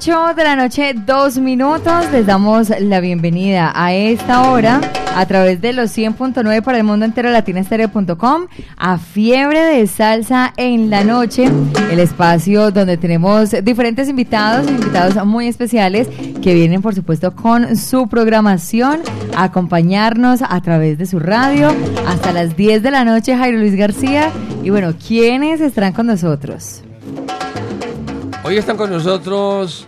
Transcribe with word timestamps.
8 0.00 0.32
de 0.34 0.44
la 0.44 0.56
noche, 0.56 0.94
dos 0.94 1.36
minutos. 1.36 2.10
Les 2.10 2.24
damos 2.24 2.70
la 2.70 3.00
bienvenida 3.00 3.70
a 3.74 3.92
esta 3.92 4.50
hora 4.50 4.80
a 5.14 5.26
través 5.26 5.60
de 5.60 5.74
los 5.74 5.94
100.9 5.94 6.62
para 6.62 6.78
el 6.78 6.84
mundo 6.84 7.04
entero 7.04 7.30
latinastereo.com 7.30 8.46
a 8.78 8.96
Fiebre 8.96 9.60
de 9.60 9.86
Salsa 9.86 10.54
en 10.56 10.88
la 10.88 11.04
noche, 11.04 11.50
el 11.90 11.98
espacio 11.98 12.70
donde 12.70 12.96
tenemos 12.96 13.50
diferentes 13.62 14.08
invitados, 14.08 14.70
invitados 14.70 15.22
muy 15.26 15.48
especiales 15.48 16.08
que 16.40 16.54
vienen 16.54 16.80
por 16.80 16.94
supuesto 16.94 17.36
con 17.36 17.76
su 17.76 18.08
programación 18.08 19.00
a 19.36 19.44
acompañarnos 19.44 20.40
a 20.40 20.62
través 20.62 20.96
de 20.96 21.04
su 21.04 21.18
radio 21.18 21.74
hasta 22.06 22.32
las 22.32 22.56
10 22.56 22.82
de 22.82 22.90
la 22.90 23.04
noche 23.04 23.36
Jairo 23.36 23.58
Luis 23.58 23.76
García 23.76 24.30
y 24.62 24.70
bueno, 24.70 24.94
¿quiénes 25.06 25.60
estarán 25.60 25.92
con 25.92 26.06
nosotros? 26.06 26.84
Hoy 28.42 28.56
están 28.56 28.78
con 28.78 28.90
nosotros 28.90 29.86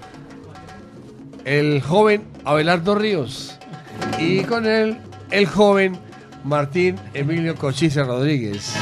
el 1.47 1.80
joven 1.80 2.23
Abelardo 2.45 2.95
Ríos 2.95 3.59
y 4.18 4.43
con 4.43 4.66
él 4.66 4.99
el 5.30 5.46
joven 5.46 5.99
Martín 6.45 7.01
Emilio 7.15 7.57
Cochise 7.57 8.04
Rodríguez. 8.04 8.74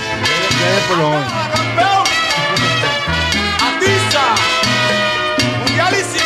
¡Mundialísimo! 5.60 6.24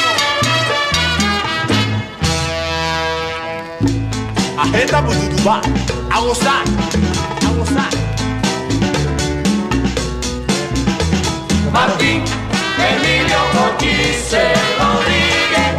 Ajeta 4.59 5.01
Budutubá, 5.03 5.61
a 6.11 6.21
gozar, 6.21 6.65
a 7.47 7.51
gozar. 7.59 7.91
Martín 11.71 12.23
Emilio 12.93 13.39
Cochise 13.55 14.45
Rodríguez, 14.79 15.71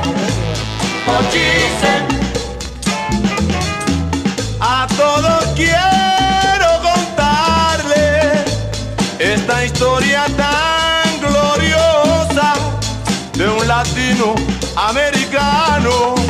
Cochise. 1.06 1.94
A 4.60 4.88
todos 4.98 5.46
quiero 5.56 6.70
contarle 6.82 8.44
esta 9.20 9.66
historia 9.66 10.26
tan 10.36 11.20
gloriosa 11.22 12.54
de 13.34 13.48
un 13.50 13.68
latino 13.68 14.36
americano 14.76 16.25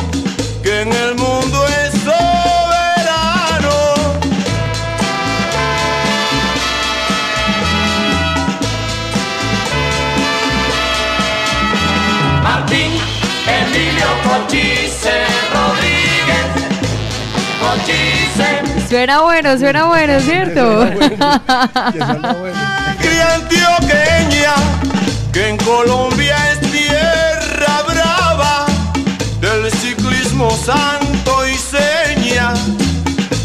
Suena 18.88 19.20
bueno, 19.22 19.58
suena 19.58 19.84
bueno, 19.86 20.20
¿cierto? 20.20 20.88
Cría 23.00 23.34
antioqueña, 23.34 24.54
que 25.32 25.48
en 25.48 25.56
Colombia 25.56 26.36
es 26.52 26.60
tierra 26.70 27.82
brava, 27.88 28.66
del 29.40 29.70
ciclismo 29.72 30.50
santo 30.52 31.48
y 31.48 31.56
seña, 31.56 32.54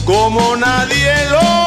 como 0.06 0.56
nadie 0.56 1.14
lo. 1.32 1.62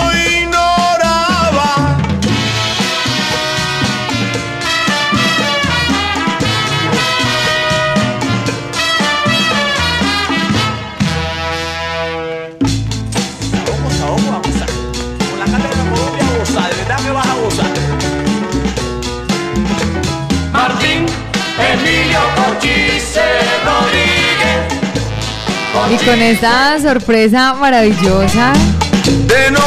Y 25.90 25.96
con 26.04 26.20
esta 26.20 26.78
sorpresa 26.80 27.54
maravillosa, 27.54 28.52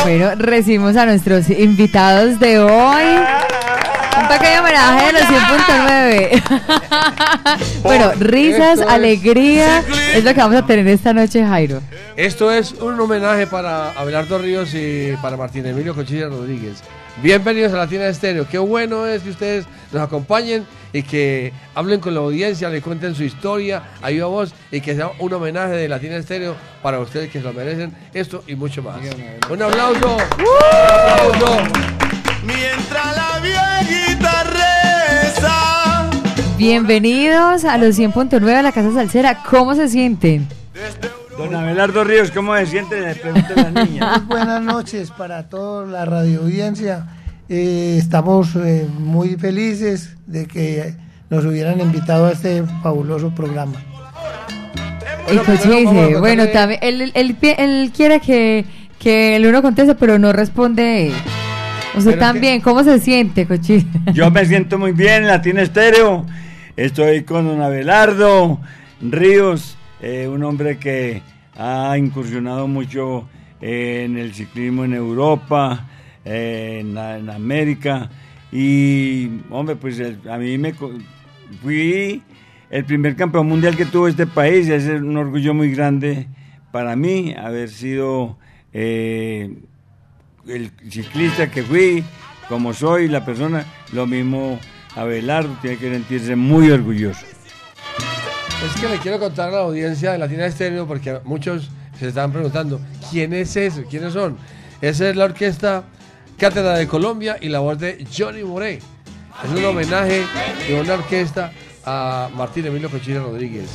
bueno, 0.03 0.35
recibimos 0.35 0.97
a 0.97 1.05
nuestros 1.05 1.49
invitados 1.49 2.39
de 2.39 2.59
hoy. 2.59 3.03
Un 4.19 4.27
pequeño 4.27 4.61
homenaje 4.61 5.05
de 5.05 5.13
los 5.13 5.21
100.9. 5.21 7.79
bueno, 7.83 8.11
risas, 8.19 8.81
alegría, 8.81 9.83
es 10.13 10.23
lo 10.23 10.33
que 10.33 10.39
vamos 10.39 10.57
a 10.57 10.65
tener 10.65 10.87
esta 10.87 11.13
noche, 11.13 11.45
Jairo. 11.45 11.81
Esto 12.15 12.51
es 12.51 12.71
un 12.73 12.99
homenaje 12.99 13.45
para 13.45 13.91
Abelardo 13.91 14.39
Ríos 14.39 14.73
y 14.73 15.13
para 15.21 15.37
Martín 15.37 15.65
Emilio 15.65 15.93
Cochise 15.93 16.27
Rodríguez. 16.27 16.81
Bienvenidos 17.21 17.73
a 17.73 17.77
Latina 17.77 18.07
Estéreo. 18.07 18.47
Qué 18.47 18.57
bueno 18.57 19.05
es 19.05 19.21
que 19.21 19.29
ustedes 19.29 19.65
nos 19.91 20.01
acompañen 20.01 20.65
y 20.93 21.03
que 21.03 21.53
hablen 21.75 21.99
con 21.99 22.13
la 22.13 22.21
audiencia, 22.21 22.69
le 22.69 22.81
cuenten 22.81 23.15
su 23.15 23.23
historia, 23.23 23.83
ahí 24.01 24.19
a 24.19 24.25
voz 24.25 24.53
y 24.71 24.81
que 24.81 24.95
sea 24.95 25.11
un 25.19 25.33
homenaje 25.33 25.73
de 25.73 25.87
Latina 25.87 26.15
Estéreo 26.15 26.55
para 26.81 26.99
ustedes 26.99 27.29
que 27.29 27.39
se 27.39 27.45
lo 27.45 27.53
merecen. 27.53 27.93
Esto 28.13 28.43
y 28.47 28.55
mucho 28.55 28.81
más. 28.83 28.97
Un 29.49 29.61
aplauso. 29.61 30.17
Un 30.17 31.35
aplauso. 31.35 31.63
mientras 32.43 33.15
la 33.15 33.39
viejita 33.39 34.43
reza. 34.43 36.09
Bienvenidos 36.57 37.65
a 37.65 37.77
los 37.77 37.99
100.9 37.99 38.39
de 38.39 38.63
la 38.63 38.71
Casa 38.71 38.93
Salsera. 38.93 39.43
¿Cómo 39.43 39.75
se 39.75 39.87
sienten? 39.87 40.47
Don 41.37 41.53
Abelardo 41.53 42.03
Ríos, 42.03 42.31
¿cómo 42.31 42.55
se 42.57 42.65
siente? 42.65 42.99
Le 42.99 43.13
pregunto 43.13 43.53
a 43.55 43.69
la 43.69 43.83
niña. 43.85 44.17
Muy 44.17 44.25
buenas 44.25 44.61
noches 44.61 45.11
para 45.11 45.47
toda 45.47 45.85
la 45.85 46.03
radio 46.03 46.41
audiencia. 46.41 47.05
Eh, 47.49 47.95
estamos 47.97 48.55
eh, 48.55 48.87
muy 48.99 49.35
felices 49.35 50.15
de 50.25 50.45
que 50.47 50.93
nos 51.29 51.45
hubieran 51.45 51.79
invitado 51.79 52.25
a 52.27 52.31
este 52.31 52.63
fabuloso 52.83 53.33
programa. 53.33 53.73
Contarle- 55.27 56.19
bueno, 56.19 56.47
también, 56.47 56.79
él, 56.81 57.11
él 57.13 57.91
quiere 57.95 58.19
que, 58.19 58.65
que 58.99 59.35
el 59.35 59.45
uno 59.45 59.61
conteste, 59.61 59.95
pero 59.95 60.17
no 60.19 60.31
responde. 60.33 61.11
Usted 61.95 62.11
Pero 62.11 62.19
también, 62.19 62.61
¿cómo 62.61 62.83
se 62.83 62.99
siente, 62.99 63.45
Cochi? 63.45 63.85
Yo 64.13 64.29
me 64.29 64.45
siento 64.45 64.77
muy 64.77 64.91
bien 64.91 65.23
en 65.23 65.27
Latina 65.27 65.61
Estéreo. 65.61 66.25
Estoy 66.75 67.23
con 67.23 67.47
don 67.47 67.61
Abelardo 67.61 68.59
Ríos, 69.01 69.77
eh, 70.01 70.27
un 70.31 70.43
hombre 70.43 70.77
que 70.77 71.23
ha 71.57 71.97
incursionado 71.97 72.67
mucho 72.67 73.27
en 73.61 74.17
el 74.17 74.33
ciclismo 74.33 74.85
en 74.85 74.93
Europa, 74.93 75.85
en, 76.27 76.97
América. 77.29 78.09
Y, 78.51 79.29
hombre, 79.49 79.75
pues 79.75 80.01
a 80.29 80.37
mí 80.37 80.57
me 80.57 80.73
fui 81.61 82.21
el 82.69 82.85
primer 82.85 83.15
campeón 83.15 83.47
mundial 83.47 83.75
que 83.75 83.85
tuvo 83.85 84.07
este 84.07 84.27
país. 84.27 84.67
Es 84.69 84.85
un 84.87 85.17
orgullo 85.17 85.53
muy 85.53 85.71
grande 85.71 86.27
para 86.71 86.95
mí 86.95 87.33
haber 87.37 87.69
sido 87.69 88.37
eh, 88.73 89.57
el 90.47 90.71
ciclista 90.89 91.49
que 91.49 91.63
fui, 91.63 92.03
como 92.49 92.73
soy, 92.73 93.07
la 93.07 93.25
persona, 93.25 93.65
lo 93.93 94.05
mismo 94.05 94.59
Abelardo 94.95 95.55
tiene 95.61 95.77
que 95.77 95.91
sentirse 95.91 96.35
muy 96.35 96.71
orgulloso. 96.71 97.25
Es 98.65 98.81
que 98.81 98.89
le 98.89 98.97
quiero 98.97 99.19
contar 99.19 99.49
a 99.49 99.51
la 99.51 99.59
audiencia 99.59 100.11
de 100.13 100.17
Latina 100.17 100.45
Estéreo 100.45 100.87
porque 100.87 101.19
muchos 101.23 101.69
se 101.99 102.07
están 102.07 102.31
preguntando, 102.31 102.81
¿quién 103.11 103.33
es 103.33 103.55
ese? 103.55 103.83
¿Quiénes 103.85 104.13
son? 104.13 104.37
Esa 104.81 105.09
es 105.09 105.15
la 105.15 105.25
orquesta 105.25 105.83
Cátedra 106.37 106.77
de 106.77 106.87
Colombia 106.87 107.37
y 107.41 107.49
la 107.49 107.59
voz 107.59 107.79
de 107.79 108.05
Johnny 108.15 108.43
Moré. 108.43 108.79
Es 109.43 109.49
un 109.49 109.65
homenaje 109.65 110.23
de 110.67 110.79
una 110.79 110.93
orquesta 110.93 111.51
a 111.83 112.29
Martín 112.35 112.67
Emilio 112.67 112.91
Cochise 112.91 113.19
Rodríguez. 113.19 113.71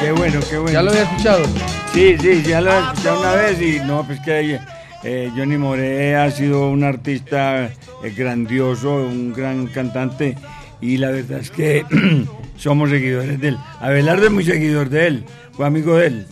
Qué 0.00 0.12
bueno, 0.12 0.38
qué 0.50 0.58
bueno. 0.58 0.72
¿Ya 0.72 0.82
lo 0.82 0.90
había 0.90 1.04
escuchado? 1.04 1.44
Sí, 1.94 2.16
sí, 2.18 2.42
ya 2.42 2.60
lo 2.60 2.70
he 2.72 2.78
escuchado 2.78 3.20
una 3.20 3.34
vez 3.36 3.62
y 3.62 3.80
no, 3.80 4.06
pues 4.06 4.20
que 4.20 4.60
eh, 5.02 5.32
Johnny 5.34 5.56
Moré 5.56 6.14
ha 6.14 6.30
sido 6.30 6.68
un 6.68 6.84
artista 6.84 7.64
eh, 7.64 7.70
grandioso, 8.14 8.94
un 8.96 9.32
gran 9.32 9.66
cantante 9.68 10.36
y 10.82 10.98
la 10.98 11.10
verdad 11.10 11.38
es 11.40 11.50
que 11.50 11.86
somos 12.58 12.90
seguidores 12.90 13.40
de 13.40 13.48
él. 13.48 13.58
Abelardo 13.80 14.26
es 14.26 14.32
muy 14.32 14.44
seguidor 14.44 14.90
de 14.90 15.06
él, 15.06 15.24
fue 15.52 15.66
amigo 15.66 15.96
de 15.96 16.06
él. 16.08 16.26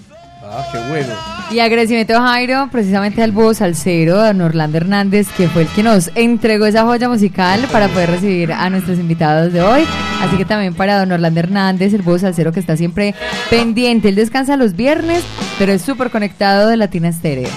Ah, 0.49 0.65
qué 0.73 0.79
bueno. 0.89 1.13
Y 1.51 1.59
agradecimiento 1.61 2.19
Jairo, 2.21 2.69
precisamente 2.71 3.23
al 3.23 3.33
búho 3.33 3.55
salsero, 3.55 4.21
a 4.21 4.29
don 4.29 4.41
Orlando 4.41 4.79
Hernández, 4.79 5.29
que 5.37 5.49
fue 5.49 5.63
el 5.63 5.69
que 5.69 5.83
nos 5.83 6.11
entregó 6.15 6.67
esa 6.67 6.85
joya 6.85 7.09
musical 7.09 7.67
para 7.71 7.89
poder 7.89 8.11
recibir 8.11 8.53
a 8.53 8.69
nuestros 8.71 8.99
invitados 8.99 9.53
de 9.53 9.63
hoy. 9.63 9.85
Así 10.23 10.37
que 10.37 10.45
también 10.45 10.75
para 10.75 10.99
don 10.99 11.13
Orlando 11.13 11.41
Hernández, 11.41 11.95
el 11.95 12.03
búho 12.03 12.19
salsero 12.19 12.53
que 12.53 12.61
está 12.61 12.77
siempre 12.77 13.15
pendiente. 13.51 14.09
Él 14.09 14.15
descansa 14.15 14.57
los 14.57 14.75
viernes, 14.75 15.23
pero 15.59 15.73
es 15.73 15.83
súper 15.83 16.11
conectado 16.11 16.69
de 16.69 16.77
Latina 16.77 17.09
Estéreo. 17.09 17.51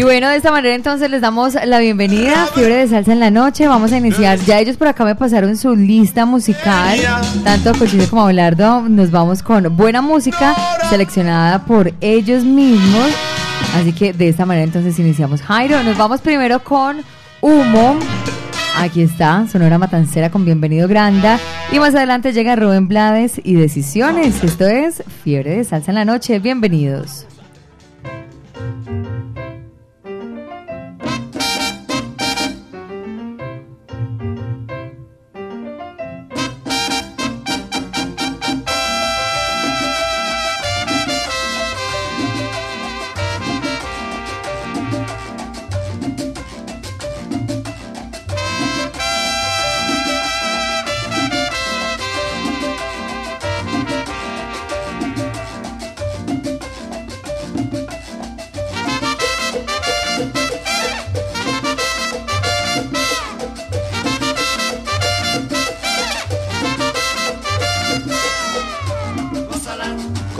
Y 0.00 0.02
bueno, 0.02 0.30
de 0.30 0.36
esta 0.36 0.50
manera 0.50 0.74
entonces 0.74 1.10
les 1.10 1.20
damos 1.20 1.58
la 1.62 1.78
bienvenida 1.78 2.44
a 2.44 2.46
Fiebre 2.46 2.76
de 2.76 2.88
Salsa 2.88 3.12
en 3.12 3.20
la 3.20 3.30
Noche. 3.30 3.68
Vamos 3.68 3.92
a 3.92 3.98
iniciar. 3.98 4.38
Ya 4.38 4.58
ellos 4.58 4.78
por 4.78 4.88
acá 4.88 5.04
me 5.04 5.14
pasaron 5.14 5.58
su 5.58 5.76
lista 5.76 6.24
musical. 6.24 6.98
Tanto 7.44 7.74
Cochise 7.74 8.08
como 8.08 8.22
Abelardo. 8.22 8.80
Nos 8.88 9.10
vamos 9.10 9.42
con 9.42 9.76
buena 9.76 10.00
música 10.00 10.56
seleccionada 10.88 11.66
por 11.66 11.92
ellos 12.00 12.44
mismos. 12.44 13.10
Así 13.76 13.92
que 13.92 14.14
de 14.14 14.30
esta 14.30 14.46
manera 14.46 14.64
entonces 14.64 14.98
iniciamos. 14.98 15.42
Jairo, 15.42 15.82
nos 15.82 15.98
vamos 15.98 16.22
primero 16.22 16.64
con 16.64 17.02
Humo. 17.42 17.98
Aquí 18.78 19.02
está, 19.02 19.46
Sonora 19.52 19.76
Matancera 19.76 20.30
con 20.30 20.46
Bienvenido 20.46 20.88
Granda. 20.88 21.38
Y 21.72 21.78
más 21.78 21.94
adelante 21.94 22.32
llega 22.32 22.56
Rubén 22.56 22.88
Blades 22.88 23.38
y 23.44 23.52
Decisiones. 23.52 24.42
Esto 24.42 24.66
es 24.66 25.02
Fiebre 25.22 25.58
de 25.58 25.64
Salsa 25.64 25.90
en 25.90 25.96
la 25.96 26.06
Noche. 26.06 26.38
Bienvenidos. 26.38 27.26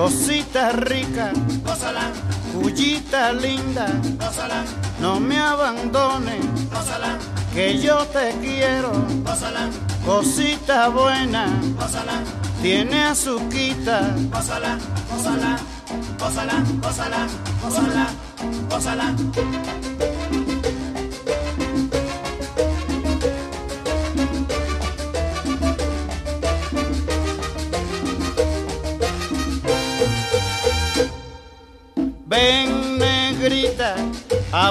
Cosita 0.00 0.72
rica, 0.72 1.30
gózala, 1.62 2.10
Jullita 2.54 3.34
linda, 3.34 3.86
gózala, 4.18 4.64
no 4.98 5.20
me 5.20 5.38
abandones, 5.38 6.40
gózala, 6.72 7.18
que 7.52 7.78
yo 7.78 7.98
te 8.06 8.32
quiero, 8.40 8.92
gózala, 9.22 9.68
cosita 10.06 10.88
buena, 10.88 11.48
gózala, 11.78 12.22
tiene 12.62 13.02
azuquita, 13.02 14.14
gózala, 14.32 14.78
gózala, 15.10 15.58
gózala, 16.18 16.64
gózala, 16.80 17.26
gózala, 17.62 18.06
gózala. 18.70 19.79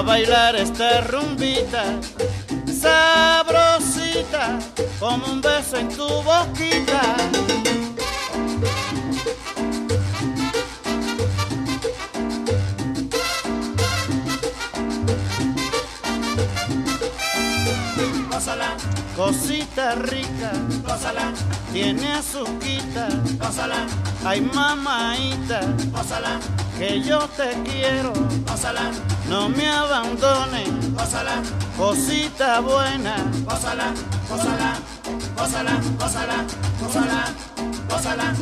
A 0.00 0.02
bailar 0.02 0.56
esta 0.56 1.02
rumbita, 1.02 1.84
sabrosita 2.66 4.58
como 4.98 5.26
un 5.26 5.42
beso 5.42 5.76
en 5.76 5.88
tu 5.88 6.08
boquita. 6.22 7.02
Gózala, 18.30 18.76
cosita 19.14 19.96
rica, 19.96 20.52
gózala, 20.82 21.30
tiene 21.74 22.10
azuquita, 22.12 23.08
gózala, 23.38 23.86
ay 24.24 24.40
mamaita, 24.40 25.60
gózala, 25.92 26.40
que 26.80 27.02
yo 27.02 27.18
te 27.36 27.50
quiero, 27.70 28.10
gózala, 28.48 28.90
no 29.28 29.50
me 29.50 29.68
abandones, 29.68 30.94
gózala, 30.94 31.42
cosita 31.76 32.60
buena, 32.60 33.16
gózala, 33.44 33.92
gózala, 34.30 34.78
gózala, 35.36 35.80
gózala, 35.98 36.46
gózala, 36.80 37.34
gózala. 37.90 38.34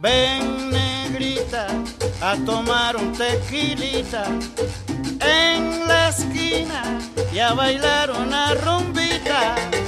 Ven 0.00 0.70
negrita 0.70 1.66
a 2.20 2.36
tomar 2.44 2.96
un 2.96 3.12
tequilita 3.12 4.24
en 5.30 5.86
la 5.86 6.08
esquina 6.08 6.82
y 7.32 7.38
a 7.38 7.52
bailar 7.54 8.10
una 8.10 8.54
rumbita. 8.54 9.79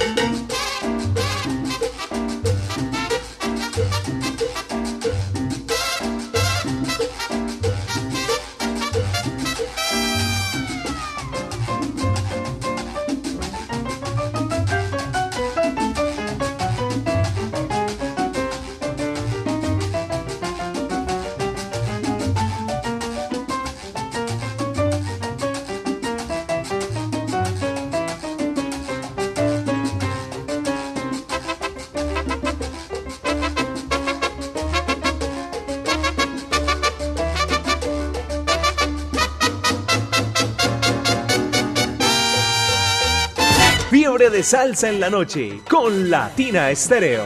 De 44.33 44.41
salsa 44.41 44.89
en 44.89 44.99
la 44.99 45.11
noche 45.11 45.61
con 45.69 46.09
Latina 46.09 46.71
Estéreo. 46.71 47.23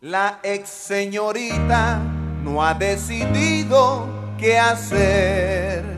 La 0.00 0.38
ex 0.44 0.68
señorita 0.68 2.00
no 2.44 2.64
ha 2.64 2.74
decidido 2.74 4.06
qué 4.38 4.56
hacer. 4.56 5.97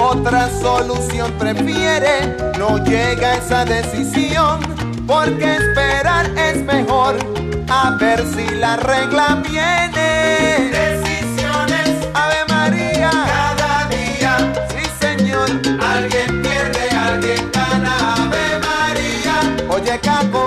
otra 0.00 0.48
solución 0.60 1.30
prefiere, 1.32 2.36
no 2.58 2.78
llega 2.84 3.32
a 3.32 3.34
esa 3.36 3.64
decisión 3.64 4.60
porque 5.06 5.56
esperar 5.56 6.26
es 6.36 6.62
mejor. 6.64 7.16
A 7.68 7.96
ver 8.00 8.24
si 8.34 8.48
la 8.56 8.76
regla 8.76 9.42
viene. 9.48 10.70
Decisiones, 10.72 11.88
Ave 12.14 12.44
María, 12.48 13.10
cada 13.10 13.88
día. 13.88 14.52
Sí, 14.70 14.82
señor, 15.00 15.48
alguien 15.80 16.42
pierde, 16.42 16.90
alguien 16.90 17.50
gana. 17.52 18.14
Ave 18.14 18.58
María, 18.58 19.66
oye, 19.68 20.00
capo. 20.00 20.46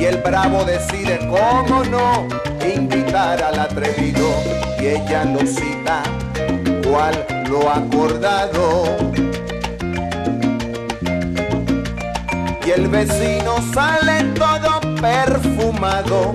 y 0.00 0.04
el 0.04 0.18
bravo 0.18 0.64
decide 0.64 1.18
cómo 1.28 1.82
no 1.84 2.28
invitar 2.64 3.42
al 3.42 3.58
atrevido 3.58 4.28
y 4.80 4.86
ella 4.86 5.24
lo 5.24 5.40
cita 5.40 6.02
cual 6.88 7.26
lo 7.48 7.70
acordado. 7.70 8.84
Y 12.64 12.70
el 12.70 12.88
vecino 12.88 13.56
sale 13.72 14.24
todo 14.34 14.80
perfumado, 15.00 16.34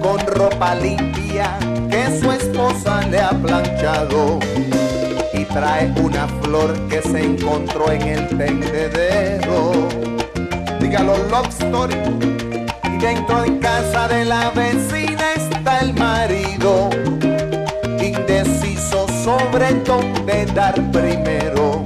con 0.00 0.20
ropa 0.26 0.74
limpia 0.76 1.58
que 1.90 2.20
su 2.20 2.30
esposa 2.30 3.00
le 3.08 3.20
ha 3.20 3.30
planchado. 3.30 4.38
Y 5.32 5.44
trae 5.46 5.92
una 5.96 6.28
flor 6.42 6.72
que 6.88 7.02
se 7.02 7.24
encontró 7.24 7.90
en 7.90 8.02
el 8.02 8.28
tendedero. 8.28 9.88
Dígalo, 10.78 11.16
love. 11.30 12.51
Y 13.02 13.04
dentro 13.04 13.42
de 13.42 13.58
casa 13.58 14.06
de 14.06 14.24
la 14.24 14.50
vecina 14.50 15.32
está 15.34 15.80
el 15.80 15.92
marido, 15.94 16.88
indeciso 18.00 19.08
sobre 19.24 19.74
dónde 19.84 20.46
dar 20.54 20.74
primero 20.92 21.82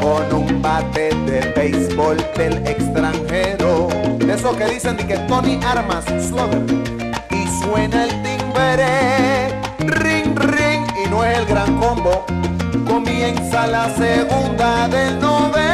con 0.00 0.32
un 0.32 0.62
bate 0.62 1.10
de 1.26 1.52
béisbol 1.54 2.16
del 2.38 2.56
extranjero. 2.66 3.88
Eso 4.20 4.56
que 4.56 4.64
dicen 4.68 4.96
de 4.96 5.06
que 5.06 5.18
Tony 5.28 5.60
Armas, 5.62 6.06
slugger. 6.06 6.64
Y 7.30 7.46
suena 7.62 8.04
el 8.04 8.22
timbre, 8.22 9.48
ring, 9.80 10.34
ring, 10.38 10.86
y 11.04 11.10
no 11.10 11.22
es 11.22 11.36
el 11.36 11.44
gran 11.44 11.78
combo. 11.78 12.24
Comienza 12.86 13.66
la 13.66 13.94
segunda 13.94 14.88
del 14.88 15.20
noveno. 15.20 15.67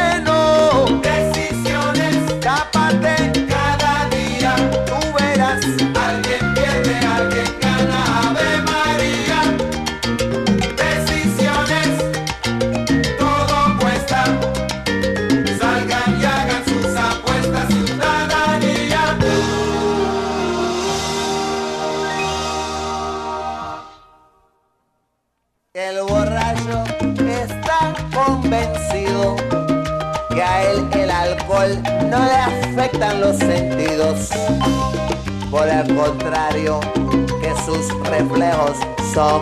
Reflejos 38.19 38.77
son 39.13 39.41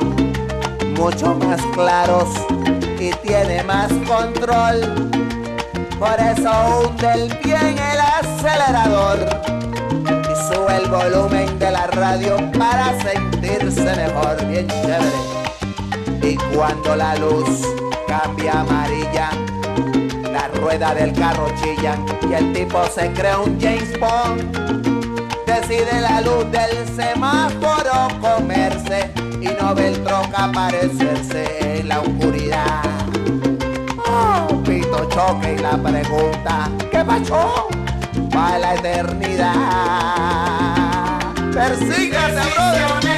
mucho 0.96 1.34
más 1.34 1.60
claros 1.74 2.28
y 2.98 3.10
tiene 3.26 3.62
más 3.64 3.92
control. 4.06 5.10
Por 5.98 6.18
eso 6.18 6.50
hunde 6.80 7.12
el 7.12 7.38
pie 7.38 7.56
en 7.56 7.78
el 7.78 8.00
acelerador 8.00 9.18
y 10.04 10.54
sube 10.54 10.76
el 10.76 10.88
volumen 10.88 11.58
de 11.58 11.70
la 11.70 11.86
radio 11.88 12.36
para 12.58 12.98
sentirse 13.02 13.94
mejor, 13.96 14.44
bien 14.46 14.66
chévere. 14.68 15.20
Y 16.22 16.36
cuando 16.54 16.96
la 16.96 17.14
luz 17.16 17.66
cambia 18.06 18.60
amarilla, 18.60 19.30
la 20.32 20.48
rueda 20.60 20.94
del 20.94 21.12
carro 21.12 21.48
chilla 21.60 21.96
y 22.28 22.32
el 22.32 22.52
tipo 22.52 22.84
se 22.86 23.12
cree 23.12 23.36
un 23.36 23.60
James 23.60 23.98
Bond. 24.00 25.01
Decide 25.60 26.00
la 26.00 26.22
luz 26.22 26.50
del 26.50 26.88
semáforo 26.96 28.08
comerse 28.22 29.10
y 29.38 29.48
no 29.60 29.74
ve 29.74 29.88
el 29.88 30.02
troca 30.02 30.44
aparecerse 30.44 31.78
en 31.78 31.88
la 31.88 32.00
oscuridad. 32.00 32.82
Oh, 34.06 34.62
pito 34.64 35.04
choque 35.10 35.56
y 35.58 35.58
la 35.58 35.76
pregunta, 35.76 36.70
¿qué 36.90 37.04
pasó? 37.04 37.68
Para 38.32 38.58
la 38.60 38.74
eternidad. 38.76 39.52
Persígase, 41.52 42.54
brother. 42.54 43.11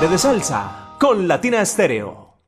De 0.00 0.16
salsa 0.16 0.96
con 0.98 1.28
Latina 1.28 1.60
Estéreo. 1.60 2.38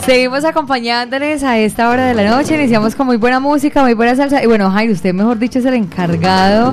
Seguimos 0.00 0.46
acompañándoles 0.46 1.44
a 1.44 1.58
esta 1.58 1.90
hora 1.90 2.06
de 2.06 2.14
la 2.14 2.30
noche. 2.30 2.54
Iniciamos 2.54 2.94
con 2.94 3.06
muy 3.06 3.18
buena 3.18 3.38
música, 3.38 3.82
muy 3.82 3.92
buena 3.92 4.16
salsa. 4.16 4.42
Y 4.42 4.46
bueno, 4.46 4.70
Jairo, 4.70 4.94
usted, 4.94 5.12
mejor 5.12 5.38
dicho, 5.38 5.58
es 5.58 5.66
el 5.66 5.74
encargado 5.74 6.72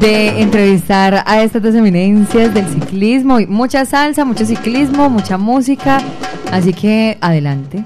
de 0.00 0.42
entrevistar 0.42 1.22
a 1.24 1.42
estas 1.42 1.62
dos 1.62 1.76
eminencias 1.76 2.52
del 2.52 2.66
ciclismo. 2.66 3.38
Mucha 3.46 3.84
salsa, 3.84 4.24
mucho 4.24 4.44
ciclismo, 4.44 5.08
mucha 5.08 5.38
música. 5.38 6.00
Así 6.52 6.72
que 6.72 7.18
adelante. 7.20 7.84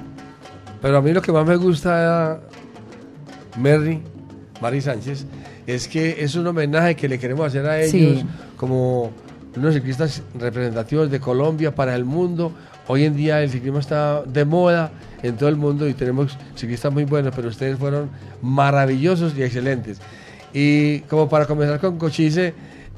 Pero 0.81 0.97
a 0.97 1.01
mí 1.01 1.11
lo 1.11 1.21
que 1.21 1.31
más 1.31 1.45
me 1.45 1.55
gusta, 1.55 2.39
Mary, 3.57 4.01
Mari 4.61 4.81
Sánchez, 4.81 5.25
es 5.65 5.87
que 5.87 6.17
es 6.23 6.35
un 6.35 6.45
homenaje 6.47 6.95
que 6.95 7.07
le 7.09 7.17
queremos 7.19 7.47
hacer 7.47 7.65
a 7.65 7.79
ellos 7.81 8.19
Sí. 8.19 8.25
como 8.57 9.11
unos 9.55 9.73
ciclistas 9.73 10.21
representativos 10.39 11.09
de 11.09 11.19
Colombia 11.19 11.73
para 11.73 11.95
el 11.95 12.05
mundo. 12.05 12.51
Hoy 12.87 13.05
en 13.05 13.15
día 13.15 13.41
el 13.41 13.49
ciclismo 13.49 13.79
está 13.79 14.21
de 14.23 14.45
moda 14.45 14.91
en 15.23 15.35
todo 15.35 15.49
el 15.49 15.55
mundo 15.55 15.87
y 15.87 15.93
tenemos 15.93 16.37
ciclistas 16.55 16.93
muy 16.93 17.05
buenos, 17.05 17.33
pero 17.35 17.49
ustedes 17.49 17.77
fueron 17.77 18.09
maravillosos 18.41 19.33
y 19.37 19.43
excelentes. 19.43 19.99
Y 20.53 20.99
como 21.01 21.27
para 21.27 21.45
comenzar 21.45 21.79
con 21.79 21.97
Cochise, 21.97 22.53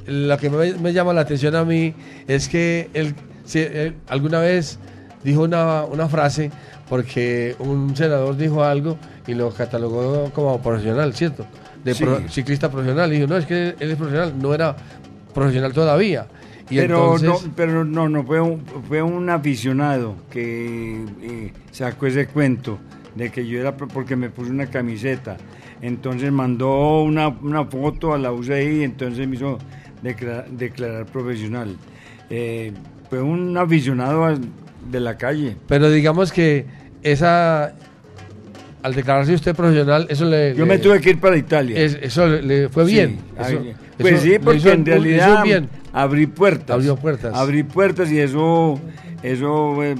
lo 0.05 0.37
que 0.37 0.49
me, 0.49 0.73
me 0.73 0.93
llama 0.93 1.13
la 1.13 1.21
atención 1.21 1.55
a 1.55 1.63
mí 1.63 1.93
es 2.27 2.47
que 2.49 2.89
él, 2.93 3.15
se- 3.45 3.85
él 3.87 3.95
alguna 4.07 4.39
vez 4.39 4.77
dijo 5.23 5.43
una, 5.43 5.83
una 5.85 6.07
frase 6.07 6.51
porque 6.87 7.55
un 7.59 7.95
senador 7.95 8.35
dijo 8.37 8.63
algo 8.63 8.97
y 9.27 9.33
lo 9.33 9.51
catalogó 9.51 10.31
como 10.33 10.61
profesional, 10.61 11.13
¿cierto? 11.13 11.45
De 11.83 11.93
Sí. 11.93 12.03
pro- 12.03 12.19
ciclista 12.29 12.69
profesional. 12.71 13.11
Y 13.13 13.17
dijo, 13.17 13.27
no, 13.27 13.37
es 13.37 13.45
que 13.45 13.75
él 13.79 13.91
es 13.91 13.95
profesional, 13.95 14.33
no 14.41 14.53
era 14.53 14.75
profesional 15.33 15.71
todavía. 15.73 16.25
Y 16.69 16.77
pero 16.77 17.15
entonces, 17.15 17.47
no, 17.47 17.53
pero 17.55 17.85
no, 17.85 18.09
no 18.09 18.23
fue 18.23 18.41
un, 18.41 18.63
fue 18.87 19.01
un 19.01 19.29
aficionado 19.29 20.15
que 20.29 21.03
eh, 21.21 21.53
sacó 21.71 22.05
ese 22.07 22.27
cuento 22.27 22.77
de 23.15 23.31
que 23.31 23.45
yo 23.47 23.59
era 23.59 23.75
porque 23.75 24.15
me 24.15 24.29
puse 24.29 24.51
una 24.51 24.67
camiseta. 24.67 25.37
Entonces 25.81 26.31
mandó 26.31 27.01
una, 27.03 27.29
una 27.29 27.65
foto 27.65 28.13
a 28.13 28.17
la 28.17 28.31
UCI, 28.31 28.83
entonces 28.83 29.27
me 29.27 29.35
hizo 29.35 29.57
declarar, 30.01 30.49
declarar 30.49 31.05
profesional. 31.05 31.75
Eh, 32.29 32.71
fue 33.09 33.21
un 33.21 33.57
aficionado 33.57 34.37
de 34.89 34.99
la 34.99 35.17
calle. 35.17 35.55
pero 35.67 35.89
digamos 35.89 36.31
que 36.31 36.65
esa, 37.03 37.73
al 38.83 38.95
declararse 38.95 39.33
usted 39.33 39.55
profesional, 39.55 40.07
eso 40.09 40.25
le... 40.25 40.53
Yo 40.55 40.65
le- 40.65 40.71
me 40.73 40.77
tuve 40.79 40.99
que 41.01 41.11
ir 41.11 41.19
para 41.19 41.37
Italia. 41.37 41.79
es- 41.79 41.97
eso 42.01 42.27
le, 42.27 42.41
le 42.41 42.69
fue 42.69 42.85
bien. 42.85 43.19
Sí, 43.45 43.53
Eso- 43.53 43.63
pues 43.97 44.13
eso 44.15 44.23
sí, 44.23 44.39
porque 44.39 44.57
hizo- 44.59 44.71
en 44.71 44.85
realidad 44.85 45.43
bien. 45.43 45.69
abrí 45.93 46.25
puertas. 46.27 46.71
Abrió 46.75 46.95
puertas. 46.95 47.35
Abrí 47.35 47.63
puertas 47.63 48.11
y 48.11 48.19
eso, 48.19 48.79
eso 49.23 49.83
eh, 49.83 49.95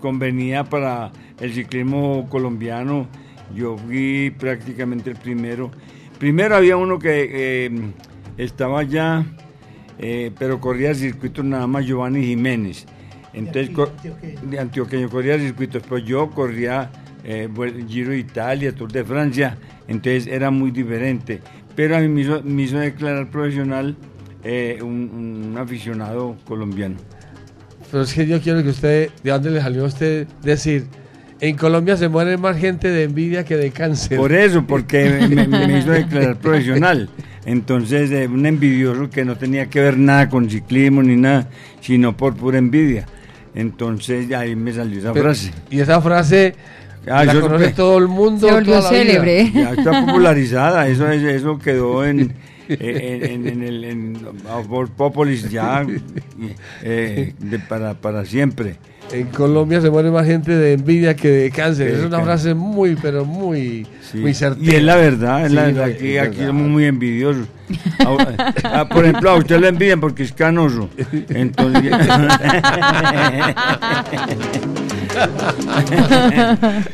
convenía 0.00 0.64
para 0.64 1.10
el 1.40 1.52
ciclismo 1.52 2.28
colombiano. 2.30 3.08
Yo 3.54 3.76
fui 3.76 4.32
prácticamente 4.38 5.10
el 5.10 5.16
primero. 5.16 5.70
Primero 6.18 6.54
había 6.56 6.76
uno 6.76 6.98
que 7.00 7.28
eh, 7.66 7.70
estaba 8.38 8.80
allá, 8.80 9.24
eh, 9.98 10.30
pero 10.38 10.60
corría 10.60 10.90
el 10.90 10.96
circuito 10.96 11.42
nada 11.42 11.66
más 11.66 11.84
Giovanni 11.84 12.24
Jiménez. 12.24 12.86
Entonces, 13.34 13.64
aquí, 13.66 13.74
co- 13.74 13.84
antioqueño. 13.96 14.40
de 14.50 14.58
antioqueño 14.58 15.08
corría 15.10 15.38
circuitos, 15.38 15.82
pero 15.82 15.98
yo 15.98 16.30
corría 16.30 16.90
eh, 17.24 17.48
Giro 17.88 18.10
de 18.10 18.18
Italia, 18.18 18.74
Tour 18.74 18.90
de 18.92 19.04
Francia, 19.04 19.56
entonces 19.88 20.26
era 20.26 20.50
muy 20.50 20.70
diferente. 20.70 21.40
Pero 21.74 21.96
a 21.96 22.00
mí 22.00 22.08
me 22.08 22.20
hizo, 22.22 22.42
me 22.42 22.62
hizo 22.62 22.78
declarar 22.78 23.30
profesional 23.30 23.96
eh, 24.44 24.78
un, 24.82 25.48
un 25.52 25.58
aficionado 25.58 26.36
colombiano. 26.46 26.96
Pero 27.90 28.04
es 28.04 28.12
que 28.14 28.26
yo 28.26 28.40
quiero 28.40 28.62
que 28.62 28.70
usted, 28.70 29.10
¿de 29.22 29.30
dónde 29.30 29.50
le 29.50 29.60
salió 29.60 29.84
a 29.84 29.86
usted 29.86 30.26
decir? 30.42 30.86
En 31.40 31.56
Colombia 31.56 31.96
se 31.96 32.08
muere 32.08 32.36
más 32.36 32.56
gente 32.56 32.88
de 32.88 33.02
envidia 33.04 33.44
que 33.44 33.56
de 33.56 33.70
cáncer. 33.70 34.16
Por 34.16 34.32
eso, 34.32 34.64
porque 34.66 35.26
me, 35.28 35.46
me 35.48 35.78
hizo 35.78 35.90
declarar 35.90 36.36
profesional. 36.38 37.08
Entonces, 37.44 38.10
eh, 38.12 38.28
un 38.28 38.46
envidioso 38.46 39.10
que 39.10 39.24
no 39.24 39.36
tenía 39.36 39.66
que 39.66 39.80
ver 39.80 39.98
nada 39.98 40.28
con 40.28 40.48
ciclismo 40.48 41.02
ni 41.02 41.16
nada, 41.16 41.48
sino 41.80 42.16
por 42.16 42.36
pura 42.36 42.58
envidia. 42.58 43.06
Entonces, 43.54 44.32
ahí 44.32 44.56
me 44.56 44.72
salió 44.72 44.98
esa 44.98 45.12
Pero- 45.12 45.24
frase. 45.26 45.52
Y 45.70 45.80
esa 45.80 46.00
frase 46.00 46.54
Ah, 47.06 47.24
la 47.24 47.40
conoce 47.40 47.70
todo 47.72 47.98
el 47.98 48.06
mundo. 48.08 48.46
Se 48.46 48.52
volvió 48.52 48.76
toda 48.78 48.84
la 48.84 48.90
vida. 48.90 49.04
célebre. 49.04 49.50
Ya 49.52 49.72
está 49.72 50.00
popularizada, 50.06 50.86
eso, 50.88 51.08
es- 51.10 51.22
eso 51.22 51.58
quedó 51.58 52.04
en, 52.04 52.32
en, 52.68 53.24
en- 53.24 53.48
en 53.48 53.62
el 53.64 53.84
en 53.84 54.18
Populis 54.96 55.50
ya 55.50 55.84
eh, 56.82 57.34
de- 57.38 57.58
para, 57.58 57.94
para 57.94 58.24
siempre. 58.24 58.76
En 59.10 59.26
Colombia 59.26 59.80
se 59.82 59.90
muere 59.90 60.10
más 60.10 60.24
gente 60.26 60.56
de 60.56 60.72
envidia 60.74 61.14
que 61.14 61.28
de 61.28 61.50
cáncer. 61.50 61.88
Es 61.88 62.02
una 62.04 62.20
frase 62.20 62.54
muy, 62.54 62.96
pero 62.96 63.26
muy, 63.26 63.86
Sí. 64.10 64.18
muy 64.18 64.32
certera. 64.32 64.72
Y 64.72 64.76
es 64.76 64.82
la 64.82 64.96
verdad, 64.96 65.44
es 65.44 65.52
la 65.52 65.66
Sí, 65.66 65.72
verdad, 65.72 65.86
no, 65.88 65.92
aquí, 65.94 66.16
es 66.16 66.22
aquí 66.22 66.30
verdad. 66.36 66.46
somos 66.46 66.68
muy 66.68 66.84
envidiosos. 66.86 67.46
A- 67.98 68.80
a- 68.80 68.88
por 68.88 69.04
ejemplo, 69.04 69.30
a 69.30 69.34
usted 69.36 69.60
lo 69.60 69.66
envidian 69.66 70.00
porque 70.00 70.22
es 70.22 70.32
canoso. 70.32 70.88
Entonces, 71.28 71.92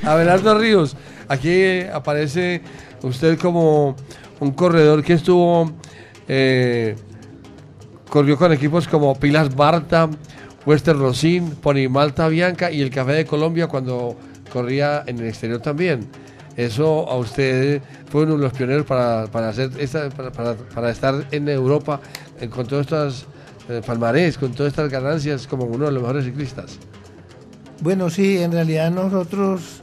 Abelardo 0.04 0.58
Ríos, 0.58 0.96
aquí 1.28 1.80
aparece 1.92 2.62
usted 3.02 3.38
como 3.38 3.96
un 4.40 4.50
corredor 4.52 5.02
que 5.02 5.14
estuvo, 5.14 5.70
eh, 6.28 6.96
corrió 8.08 8.36
con 8.36 8.52
equipos 8.52 8.86
como 8.88 9.14
Pilas 9.18 9.54
Barta, 9.54 10.08
Western 10.68 10.98
Rosín, 10.98 11.52
Ponimalta 11.62 12.28
Bianca 12.28 12.70
y 12.70 12.82
el 12.82 12.90
Café 12.90 13.12
de 13.12 13.24
Colombia 13.24 13.68
cuando 13.68 14.14
corría 14.52 15.02
en 15.06 15.18
el 15.18 15.28
exterior 15.28 15.62
también. 15.62 16.06
Eso 16.58 17.08
a 17.08 17.16
usted 17.16 17.80
fue 18.10 18.24
uno 18.24 18.34
de 18.34 18.40
los 18.42 18.52
pioneros 18.52 18.84
para, 18.84 19.28
para 19.28 19.48
hacer 19.48 19.70
esta, 19.78 20.10
para, 20.10 20.30
para- 20.30 20.90
estar 20.90 21.26
en 21.30 21.48
Europa 21.48 22.02
eh, 22.38 22.50
con 22.50 22.66
todas 22.66 22.84
estas 22.84 23.24
eh, 23.70 23.80
palmarés, 23.86 24.36
con 24.36 24.52
todas 24.52 24.72
estas 24.72 24.90
ganancias 24.90 25.46
como 25.46 25.64
uno 25.64 25.86
de 25.86 25.92
los 25.92 26.02
mejores 26.02 26.26
ciclistas. 26.26 26.78
Bueno, 27.80 28.10
sí, 28.10 28.36
en 28.36 28.52
realidad 28.52 28.90
nosotros 28.90 29.80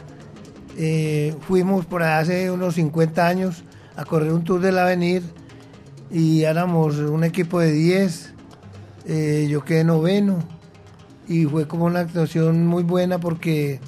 eh, 0.77 1.33
fuimos 1.47 1.87
por 1.87 2.03
hace 2.03 2.51
unos 2.51 2.75
50 2.75 3.25
años 3.25 3.63
a 3.95 4.05
correr 4.05 4.31
un 4.31 4.43
Tour 4.43 4.61
del 4.61 4.77
Avenir 4.77 5.23
y 6.11 6.43
éramos 6.43 6.97
un 6.97 7.23
equipo 7.23 7.59
de 7.59 7.71
10, 7.71 8.33
eh, 9.07 9.47
yo 9.49 9.63
quedé 9.63 9.83
noveno 9.83 10.53
y 11.27 11.45
fue 11.45 11.67
como 11.67 11.85
una 11.85 11.99
actuación 12.01 12.65
muy 12.67 12.83
buena 12.83 13.19
porque, 13.19 13.79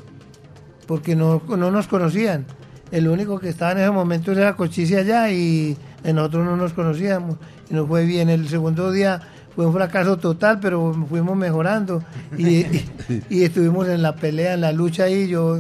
porque 0.88 1.16
no, 1.16 1.42
no 1.48 1.72
nos 1.72 1.88
conocían. 1.88 2.46
El 2.92 3.08
único 3.10 3.40
que 3.40 3.50
estaba 3.50 3.74
en 3.74 3.80
ese 3.80 3.92
momento 3.92 4.32
era 4.32 4.56
Cochise 4.56 4.98
allá 5.00 5.30
y 5.32 5.78
nosotros 6.06 6.46
no 6.46 6.56
nos 6.56 6.74
conocíamos 6.74 7.36
y 7.70 7.74
nos 7.74 7.88
fue 7.88 8.06
bien. 8.06 8.30
El 8.30 8.48
segundo 8.48 8.92
día 8.92 9.20
fue 9.56 9.66
un 9.66 9.74
fracaso 9.74 10.18
total, 10.18 10.60
pero 10.62 10.94
fuimos 11.10 11.36
mejorando 11.36 12.02
y, 12.38 12.48
y- 12.48 12.86
y 13.30 13.44
estuvimos 13.44 13.88
en 13.90 14.02
la 14.02 14.16
pelea, 14.16 14.54
en 14.54 14.62
la 14.62 14.72
lucha 14.72 15.04
ahí. 15.04 15.28
Yo 15.28 15.60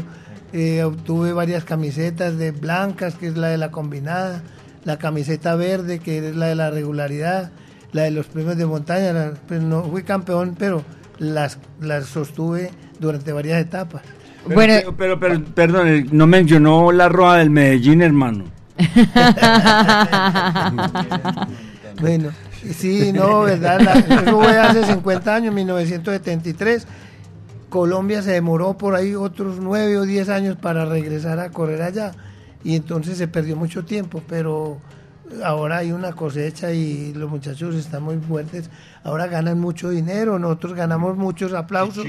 eh, 0.54 0.84
obtuve 0.84 1.34
varias 1.34 1.66
camisetas 1.66 2.38
de 2.38 2.52
blancas, 2.52 3.16
que 3.16 3.28
es 3.28 3.36
la 3.38 3.50
de 3.50 3.58
la 3.58 3.72
combinada, 3.72 4.42
la 4.86 4.98
camiseta 4.98 5.56
verde, 5.56 6.00
que 6.00 6.30
es 6.30 6.36
la 6.36 6.46
de 6.48 6.56
la 6.56 6.70
regularidad, 6.72 7.52
la 7.92 8.04
de 8.04 8.12
los 8.12 8.28
premios 8.28 8.56
de 8.56 8.66
montaña. 8.66 9.12
la- 9.12 9.34
pues 9.50 9.62
no 9.62 9.84
fui 9.84 10.04
campeón, 10.04 10.56
pero 10.58 10.82
las, 11.19 11.58
las 11.82 12.06
sostuve 12.06 12.71
durante 12.99 13.32
varias 13.32 13.62
etapas. 13.62 14.01
pero, 14.43 14.56
Bueno, 14.56 14.73
pero, 14.97 15.19
pero, 15.19 15.43
perdón, 15.43 16.08
no 16.12 16.27
mencionó 16.27 16.91
la 16.91 17.10
roja 17.10 17.38
del 17.38 17.49
Medellín, 17.49 18.01
hermano. 18.01 18.45
Bueno, 21.99 22.30
sí, 22.75 23.12
no, 23.12 23.41
verdad, 23.41 23.82
la- 23.82 23.93
eso 23.93 24.39
fue 24.39 24.58
hace 24.60 24.86
50 24.86 25.36
años, 25.36 25.53
1973. 25.53 26.86
Colombia 27.69 28.21
se 28.21 28.32
demoró 28.32 28.77
por 28.77 28.95
ahí 28.95 29.15
otros 29.15 29.58
9 29.60 29.97
o 29.97 30.03
10 30.03 30.30
años 30.30 30.58
para 30.62 30.86
regresar 30.86 31.39
a 31.39 31.49
correr 31.49 31.82
allá 31.82 32.12
y 32.63 32.75
entonces 32.75 33.17
se 33.17 33.27
perdió 33.27 33.56
mucho 33.56 33.84
tiempo, 33.84 34.21
pero 34.30 34.77
ahora 35.44 35.78
hay 35.78 35.92
una 35.92 36.12
cosecha 36.13 36.72
y 36.72 37.13
los 37.13 37.30
muchachos 37.30 37.76
están 37.76 38.04
muy 38.04 38.18
fuertes. 38.18 38.70
Ahora 39.04 39.28
ganan 39.28 39.60
mucho 39.60 39.90
dinero, 39.90 40.38
nosotros 40.40 40.74
ganamos 40.74 41.16
muchos 41.18 41.54
aplausos, 41.54 42.06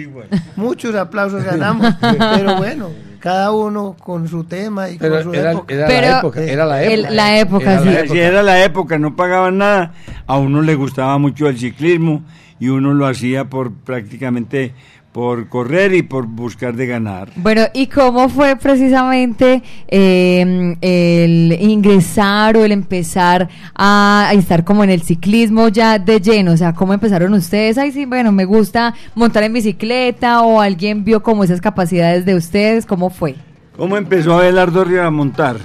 muchos 0.57 0.94
aplausos 0.96 1.44
ganamos, 1.44 1.94
pero 2.00 2.57
bueno, 2.57 2.88
cada 3.20 3.52
uno 3.52 3.94
con 3.98 4.26
su 4.26 4.44
tema 4.44 4.88
y 4.90 4.98
con 4.98 5.09
Pero 5.09 5.22
su 5.22 5.33
era, 5.33 5.52
época. 5.52 5.74
era 5.74 5.87
Pero- 5.87 6.00
la 6.09 6.18
época, 6.18 6.40
era 6.42 6.66
la 6.66 6.83
El- 6.83 7.00
época. 7.00 7.14
la 7.14 7.38
época, 7.38 7.72
Era 7.72 7.83
sí. 7.83 7.87
la 7.88 7.92
Si 8.00 8.04
época. 8.07 8.20
era 8.20 8.42
la 8.42 8.64
época, 8.64 8.98
no 8.98 9.14
pagaban 9.16 9.59
nada, 9.59 9.92
a 10.26 10.37
uno 10.38 10.62
le 10.62 10.74
gustaba 10.74 11.18
mucho 11.18 11.48
el 11.48 11.59
ciclismo 11.59 12.24
y 12.59 12.68
uno 12.68 12.92
lo 12.94 13.07
hacía 13.07 13.44
por 13.48 13.72
prácticamente 13.72 14.74
por 15.12 15.48
correr 15.48 15.94
y 15.94 16.02
por 16.02 16.26
buscar 16.26 16.76
de 16.76 16.86
ganar. 16.86 17.30
Bueno, 17.36 17.62
¿y 17.74 17.86
cómo 17.86 18.28
fue 18.28 18.56
precisamente 18.56 19.62
eh, 19.88 20.76
el 20.80 21.56
ingresar 21.60 22.56
o 22.56 22.64
el 22.64 22.72
empezar 22.72 23.48
a, 23.74 24.28
a 24.28 24.34
estar 24.34 24.64
como 24.64 24.84
en 24.84 24.90
el 24.90 25.02
ciclismo 25.02 25.68
ya 25.68 25.98
de 25.98 26.20
lleno? 26.20 26.52
O 26.52 26.56
sea, 26.56 26.72
¿cómo 26.74 26.92
empezaron 26.92 27.32
ustedes? 27.34 27.78
Ay, 27.78 27.92
sí, 27.92 28.04
bueno, 28.04 28.32
me 28.32 28.44
gusta 28.44 28.94
montar 29.14 29.42
en 29.44 29.54
bicicleta 29.54 30.42
o 30.42 30.60
alguien 30.60 31.04
vio 31.04 31.22
como 31.22 31.42
esas 31.42 31.60
capacidades 31.60 32.24
de 32.24 32.34
ustedes, 32.34 32.86
¿cómo 32.86 33.10
fue? 33.10 33.36
¿Cómo 33.76 33.96
empezó 33.96 34.34
Abelardo 34.34 34.84
Ríos 34.84 35.06
a 35.06 35.10
montar? 35.10 35.56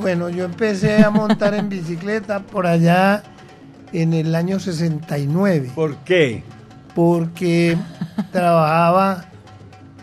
Bueno, 0.00 0.30
yo 0.30 0.44
empecé 0.44 1.02
a 1.02 1.10
montar 1.10 1.54
en 1.54 1.68
bicicleta 1.68 2.40
por 2.40 2.66
allá 2.66 3.22
en 3.92 4.14
el 4.14 4.34
año 4.34 4.60
69, 4.60 5.72
¿Por 5.74 5.96
qué? 6.04 6.42
Porque 6.94 7.76
trabajaba 8.32 9.26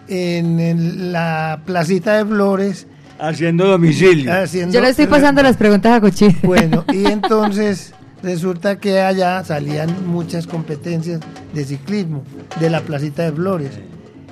en 0.07 1.11
la 1.11 1.61
placita 1.65 2.17
de 2.17 2.25
Flores 2.25 2.87
Haciendo 3.19 3.67
domicilio. 3.67 4.31
haciendo... 4.31 4.73
Yo 4.73 4.81
le 4.81 4.89
estoy 4.89 5.07
pasando 5.07 5.41
las 5.41 5.57
preguntas 5.57 5.93
a 5.93 6.01
Cochise. 6.01 6.37
Bueno, 6.43 6.85
y 6.93 7.05
entonces 7.11 7.93
resulta 8.21 8.77
que 8.77 9.01
allá 9.01 9.43
salían 9.43 10.07
muchas 10.07 10.45
competencias 10.47 11.19
de 11.53 11.65
ciclismo 11.65 12.23
de 12.59 12.69
la 12.69 12.81
placita 12.81 13.23
de 13.23 13.31
Flores. 13.31 13.71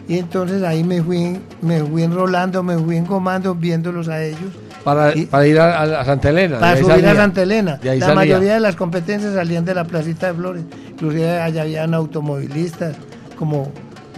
Y 0.08 0.20
entonces 0.20 0.62
ahí 0.62 0.84
me 0.84 1.02
fui, 1.02 1.40
me 1.62 1.82
fui 1.84 2.04
enrolando, 2.04 2.62
me 2.62 2.78
fui 2.78 2.98
engomando, 2.98 3.56
viéndolos 3.56 4.08
a 4.08 4.24
ellos. 4.24 4.54
Para, 4.86 5.14
Y- 5.18 5.26
para 5.26 5.46
ir 5.48 5.60
a, 5.60 5.82
a- 5.82 6.06
Santa 6.06 6.30
Elena. 6.30 6.60
para 6.60 6.78
subir 6.78 6.92
salía. 6.92 7.12
a 7.12 7.16
Santa 7.16 7.42
Elena. 7.44 7.80
La 7.84 8.00
salía. 8.00 8.16
mayoría 8.16 8.54
de 8.54 8.60
las 8.62 8.76
competencias 8.78 9.34
salían 9.34 9.66
de 9.66 9.74
la 9.76 9.84
placita 9.84 10.28
de 10.28 10.34
Flores. 10.36 10.64
Inclusive 10.92 11.42
allá 11.42 11.64
habían 11.64 11.94
automovilistas 11.94 12.96
como 13.38 13.72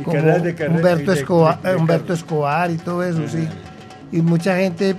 como 0.04 0.12
carreras 0.14 0.44
de 0.44 0.54
carrera- 0.54 0.76
Humberto, 0.76 1.12
de- 1.12 1.18
Escobar, 1.20 1.62
de- 1.64 1.70
de 1.72 1.76
Humberto. 1.78 2.14
Escobar 2.14 2.70
y 2.70 2.76
todo 2.78 3.02
eso, 3.04 3.28
sí. 3.28 3.48
Y 4.12 4.22
mucha 4.22 4.56
gente 4.58 4.96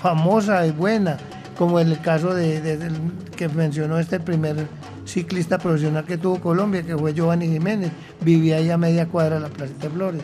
famosa 0.00 0.66
y 0.66 0.70
buena, 0.72 1.16
como 1.56 1.78
en 1.78 1.88
el 1.88 2.00
caso 2.00 2.34
de, 2.34 2.60
del 2.60 2.92
que 3.36 3.48
mencionó 3.48 3.98
este 3.98 4.18
primer 4.18 4.66
ciclista 5.04 5.58
profesional 5.58 6.04
que 6.04 6.16
tuvo 6.16 6.40
Colombia, 6.40 6.82
que 6.82 6.96
fue 6.96 7.12
Giovanni 7.14 7.48
Jiménez, 7.48 7.90
vivía 8.20 8.56
ahí 8.56 8.70
a 8.70 8.78
media 8.78 9.06
cuadra 9.06 9.36
de 9.36 9.42
la 9.42 9.48
Plaza 9.48 9.72
de 9.80 9.90
Flores. 9.90 10.22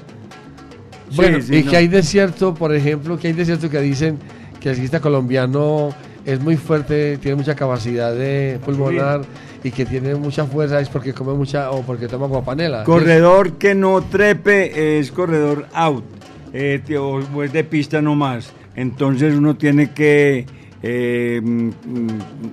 Bueno, 1.14 1.40
sí, 1.40 1.56
y 1.56 1.64
no. 1.64 1.70
que 1.70 1.76
hay 1.76 1.88
desierto, 1.88 2.54
por 2.54 2.74
ejemplo, 2.74 3.18
que 3.18 3.28
hay 3.28 3.32
desierto 3.32 3.70
que 3.70 3.80
dicen 3.80 4.18
que 4.60 4.70
el 4.70 4.74
ciclista 4.74 5.00
colombiano 5.00 5.94
es 6.24 6.40
muy 6.40 6.56
fuerte, 6.56 7.16
tiene 7.18 7.36
mucha 7.36 7.54
capacidad 7.54 8.14
de 8.14 8.58
pulmonar 8.64 9.22
y 9.64 9.70
que 9.70 9.86
tiene 9.86 10.14
mucha 10.14 10.44
fuerza 10.44 10.80
es 10.80 10.88
porque 10.88 11.12
come 11.12 11.32
mucha 11.32 11.70
o 11.70 11.82
porque 11.82 12.06
toma 12.08 12.26
guapanela. 12.26 12.84
Corredor 12.84 13.52
que 13.54 13.74
no 13.74 14.02
trepe 14.02 14.98
es 14.98 15.10
corredor 15.10 15.66
out, 15.72 16.04
eh, 16.52 16.82
o 16.98 17.42
es 17.42 17.52
de 17.52 17.64
pista 17.64 18.02
nomás. 18.02 18.52
Entonces 18.76 19.34
uno 19.34 19.56
tiene 19.56 19.92
que 19.92 20.46
eh, 20.82 21.40
mm, 21.42 21.70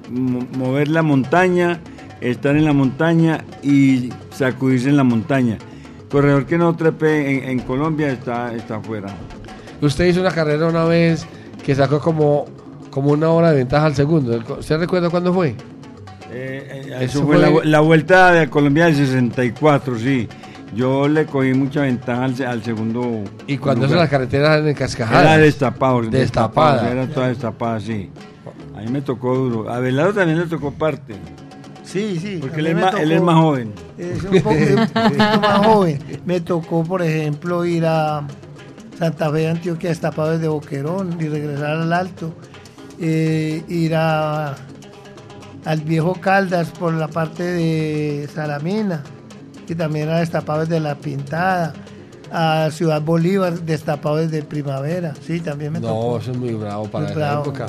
mm, 0.10 0.58
mover 0.58 0.88
la 0.88 1.04
montaña, 1.04 1.82
estar 2.22 2.56
en 2.56 2.66
la 2.66 2.74
montaña 2.74 3.44
y 3.62 4.10
sacudirse 4.32 4.90
en 4.90 4.98
la 4.98 5.04
montaña. 5.04 5.58
Corredor 6.10 6.46
que 6.46 6.58
no 6.58 6.76
trepe 6.76 7.44
en, 7.44 7.50
en 7.50 7.60
Colombia 7.66 8.10
está, 8.12 8.54
está 8.54 8.80
fuera. 8.80 9.08
Usted 9.82 10.06
hizo 10.06 10.22
una 10.22 10.32
carrera 10.32 10.68
una 10.68 10.86
vez 10.86 11.26
que 11.66 11.76
sacó 11.76 12.00
como, 12.00 12.46
como 12.92 13.12
una 13.12 13.30
hora 13.30 13.52
de 13.52 13.58
ventaja 13.58 13.86
al 13.88 13.96
segundo. 13.96 14.40
¿Usted 14.60 14.78
recuerda 14.80 15.10
cuándo 15.10 15.34
fue? 15.34 15.50
Eh, 16.32 16.86
eh, 16.88 16.88
Eso 17.02 17.20
eso 17.20 17.26
fue 17.26 17.66
la, 17.66 17.80
vuelta 17.80 18.32
de 18.32 18.50
Colombia 18.50 18.86
del 18.86 18.96
64, 18.96 19.98
sí. 20.00 20.28
Yo 20.76 21.08
le 21.08 21.26
cogí 21.26 21.54
mucha 21.54 21.82
ventaja 21.82 22.26
al, 22.26 22.36
se- 22.36 22.46
al 22.46 22.62
segundo. 22.64 23.24
Y 23.48 23.58
cuando 23.58 23.88
son 23.88 23.98
las 23.98 24.10
carreteras 24.10 24.66
en 24.66 24.74
cascajadas. 24.74 25.24
Era 25.24 25.38
destapado, 25.38 26.02
Destapada. 26.02 26.20
destapados, 26.20 26.92
era 26.92 27.08
toda 27.14 27.28
destapada, 27.30 27.80
sí. 27.80 28.10
A 28.76 28.82
mí 28.82 28.88
me 28.92 29.02
tocó 29.02 29.36
duro. 29.36 29.70
A 29.72 29.80
Belardo 29.80 30.14
también 30.14 30.40
le 30.40 30.46
tocó 30.48 30.72
parte, 30.72 31.16
Sí, 31.96 32.20
sí. 32.20 32.38
porque 32.42 32.60
él 32.60 32.68
es, 32.68 32.76
más, 32.76 32.94
él 32.96 33.12
es 33.12 33.18
tocó- 33.22 33.26
más 33.26 33.36
joven. 33.42 33.74
Es 33.98 34.24
un 34.24 34.42
poco, 34.42 34.56
un 34.56 35.18
más 35.42 35.66
joven. 35.66 36.00
Me 36.26 36.42
tocó, 36.42 36.84
por 36.84 37.02
ejemplo, 37.02 37.66
ir 37.66 37.86
a 37.86 38.26
Santa 39.00 39.32
Fe 39.32 39.48
Antioquia 39.48 39.90
destapado 39.90 40.32
desde 40.32 40.48
Boquerón 40.48 41.18
y 41.20 41.28
regresar 41.28 41.72
al 41.78 41.94
Alto. 41.94 42.34
Eh, 43.00 43.64
ir 43.68 43.96
a, 43.96 44.56
al 45.66 45.82
viejo 45.82 46.14
Caldas 46.16 46.70
por 46.72 46.94
la 46.94 47.08
parte 47.08 47.44
de 47.44 48.30
Salamina, 48.34 49.04
que 49.68 49.76
también 49.76 50.08
era 50.10 50.20
destapado 50.20 50.62
desde 50.62 50.80
La 50.80 50.96
Pintada. 50.96 51.74
A 52.32 52.70
Ciudad 52.72 53.02
Bolívar 53.02 53.54
destapado 53.62 54.18
desde 54.18 54.42
Primavera. 54.44 55.14
Sí, 55.26 55.40
también 55.40 55.74
me 55.74 55.80
No, 55.80 55.88
tocó. 55.88 56.18
eso 56.20 56.32
es 56.32 56.38
muy 56.38 56.54
bravo 56.54 56.86
para 56.86 57.04
Muy 57.06 57.12
esa 57.12 57.20
bravo. 57.20 57.42
época. 57.44 57.68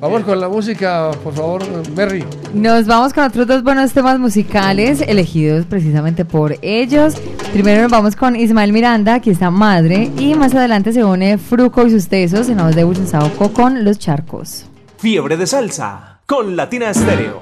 Vamos 0.00 0.22
con 0.22 0.40
la 0.40 0.48
música, 0.48 1.10
por 1.22 1.34
favor, 1.34 1.62
Berry. 1.94 2.24
Nos 2.54 2.86
vamos 2.86 3.12
con 3.12 3.24
otros 3.24 3.46
dos 3.46 3.62
buenos 3.62 3.92
temas 3.92 4.18
musicales 4.18 5.00
elegidos 5.00 5.66
precisamente 5.66 6.24
por 6.24 6.56
ellos. 6.62 7.14
Primero 7.52 7.82
nos 7.82 7.90
vamos 7.90 8.16
con 8.16 8.36
Ismael 8.36 8.72
Miranda, 8.72 9.14
aquí 9.14 9.30
está 9.30 9.50
Madre, 9.50 10.10
y 10.16 10.34
más 10.34 10.54
adelante 10.54 10.92
se 10.92 11.04
une 11.04 11.38
Fruco 11.38 11.86
y 11.86 11.90
sus 11.90 12.08
tesos 12.08 12.48
en 12.48 12.58
la 12.58 12.66
voz 12.66 12.76
de 12.76 12.84
Wilson 12.84 13.06
Saoco 13.08 13.52
con 13.52 13.84
Los 13.84 13.98
Charcos. 13.98 14.64
Fiebre 14.98 15.36
de 15.36 15.46
salsa 15.46 16.20
con 16.26 16.54
Latina 16.56 16.90
Estéreo. 16.90 17.40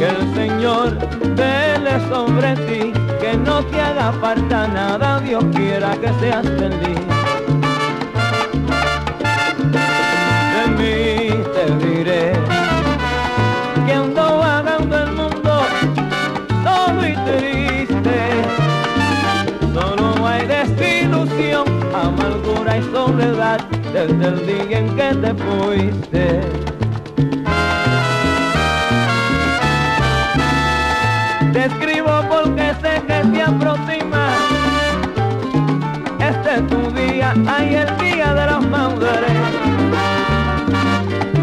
Que 0.00 0.08
el 0.08 0.34
Señor 0.34 0.96
vele 1.36 2.00
sobre 2.08 2.56
ti, 2.66 2.90
que 3.20 3.36
no 3.36 3.62
te 3.66 3.78
haga 3.78 4.10
falta 4.12 4.66
nada, 4.66 5.20
Dios 5.20 5.44
quiera 5.54 5.94
que 6.00 6.08
seas 6.20 6.42
feliz. 6.42 7.00
De 10.54 10.64
mí 10.78 11.44
te 11.54 11.86
diré 11.86 12.32
que 13.84 13.92
ando 13.92 14.38
vagando 14.38 15.02
el 15.04 15.12
mundo 15.12 15.66
solo 16.64 17.06
y 17.06 17.14
triste. 17.28 18.16
Solo 19.74 20.26
hay 20.26 20.46
desilusión, 20.46 21.66
amargura 21.94 22.78
y 22.78 22.82
soledad 22.84 23.60
desde 23.92 24.28
el 24.28 24.46
día 24.46 24.78
en 24.78 24.96
que 24.96 25.14
te 25.14 25.34
fuiste. 25.34 26.69
Aproxima. 33.50 34.24
Este 36.18 36.54
es 36.56 36.66
tu 36.68 36.90
día, 36.92 37.34
ay 37.46 37.74
el 37.74 37.98
día 37.98 38.34
de 38.34 38.46
las 38.46 38.62
madres 38.66 39.32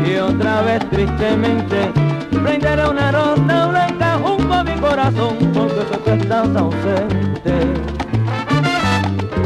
y 0.07 0.15
otra 0.17 0.61
vez 0.61 0.89
tristemente 0.89 1.91
prenderé 2.31 2.87
una 2.87 3.11
rosa 3.11 3.67
blanca 3.67 4.19
junto 4.23 4.53
a 4.53 4.63
mi 4.63 4.75
corazón 4.79 5.35
porque 5.53 5.99
que 6.05 6.13
estás 6.13 6.47
ausente. 6.55 7.53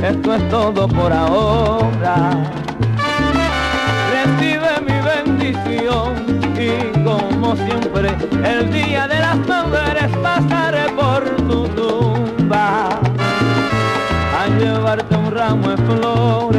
Esto 0.04 0.34
es 0.36 0.50
todo 0.50 0.88
por 0.88 1.12
ahora. 1.14 2.32
Recibe 4.14 4.72
mi 4.88 4.98
bendición 5.12 6.14
y 6.58 6.70
como 7.04 7.56
siempre 7.56 8.10
el 8.44 8.72
día 8.72 9.08
de 9.08 9.20
las 9.20 9.38
madres 9.48 10.21
un 15.80 16.51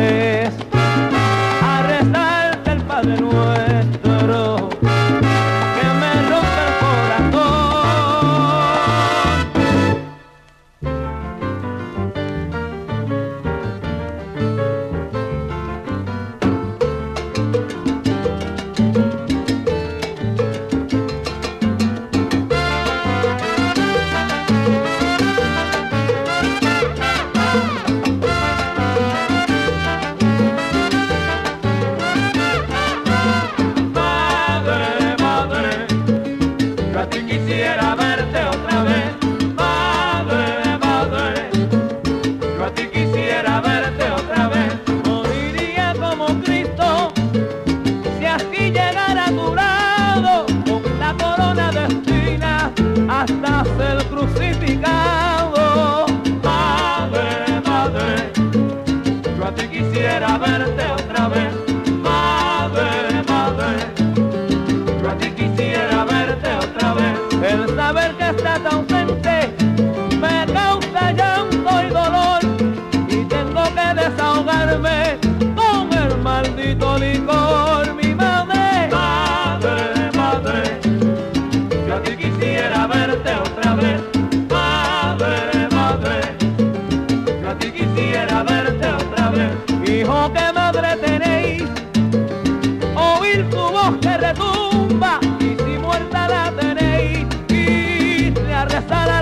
estará 98.82 99.21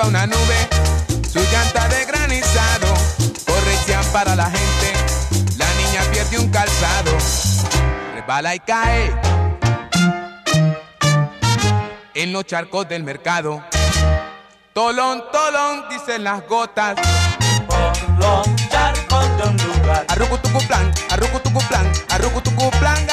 lleva 0.00 0.08
una 0.08 0.26
nube, 0.26 0.68
su 1.30 1.38
llanta 1.38 1.88
de 1.88 2.04
granizado, 2.04 2.94
corrección 3.46 4.04
para 4.12 4.34
la 4.34 4.50
gente, 4.50 4.92
la 5.56 5.66
niña 5.74 6.02
pierde 6.12 6.38
un 6.38 6.48
calzado, 6.50 7.12
rebala 8.14 8.54
y 8.54 8.60
cae 8.60 9.12
en 12.14 12.32
los 12.32 12.44
charcos 12.44 12.88
del 12.88 13.02
mercado. 13.04 13.62
Tolón, 14.72 15.24
tolón, 15.32 15.84
dicen 15.90 16.24
las 16.24 16.46
gotas. 16.46 16.96
Por 17.66 18.18
los 18.18 18.56
charcos 18.68 19.24
de 19.36 19.48
un 19.48 19.56
lugar. 19.56 20.04
Arrucutucu 20.08 20.58
plan, 20.66 20.92
arrucutucu 21.10 21.60
plan, 21.68 21.92
arrucutucu 22.08 22.70
plan, 22.78 23.09